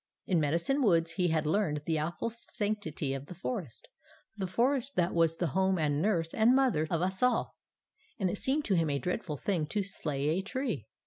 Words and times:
In 0.25 0.39
Medicine 0.39 0.81
Woods 0.81 1.11
he 1.11 1.27
had 1.27 1.45
learned 1.45 1.83
the 1.85 1.99
awful 1.99 2.31
sanctity 2.31 3.13
of 3.13 3.27
the 3.27 3.35
forest, 3.35 3.87
the 4.35 4.47
forest 4.47 4.95
that 4.95 5.13
was 5.13 5.35
the 5.35 5.49
home 5.53 5.77
and 5.77 6.01
nurse 6.01 6.33
and 6.33 6.55
mother 6.55 6.87
of 6.89 7.03
us 7.03 7.21
all, 7.21 7.55
and 8.19 8.27
it 8.27 8.39
seemed 8.39 8.65
to 8.65 8.73
him 8.75 8.89
a 8.89 8.97
dreadful 8.97 9.37
thing 9.37 9.67
to 9.67 9.83
slay 9.83 10.29
a 10.29 10.41
tree. 10.41 10.87